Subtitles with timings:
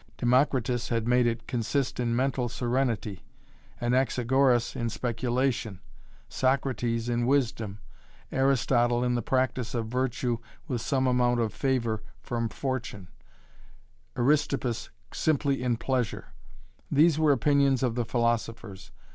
[0.17, 3.21] Democritus had made it consist in mental serenity,
[3.79, 5.79] Anaxagoras in speculation,
[6.27, 7.77] Socrates in wisdom,
[8.31, 13.09] Aristotle in the practise of virtue with some amount of favour from fortune,
[14.17, 16.29] Aristippus simply in pleasure.
[16.89, 18.91] These were opinions of the philosophers.